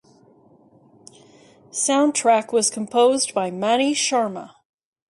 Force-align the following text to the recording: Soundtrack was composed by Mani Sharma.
Soundtrack 1.69 2.51
was 2.51 2.71
composed 2.71 3.35
by 3.35 3.51
Mani 3.51 3.93
Sharma. 3.93 4.55